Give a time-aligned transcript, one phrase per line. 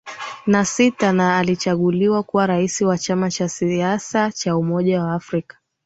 [0.47, 5.57] na sita na alichaguliwa kuwa rais wa chama cha siasa cha umoja wa afrika